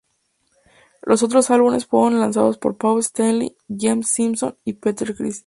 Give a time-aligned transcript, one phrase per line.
[1.03, 5.39] Los otros álbumes fueron lanzados por Paul Stanley, Gene Simmons y Peter Criss.